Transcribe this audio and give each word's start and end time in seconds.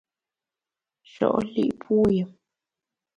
Sho’ 1.11 1.29
li’ 1.53 1.65
puyùm! 1.81 2.29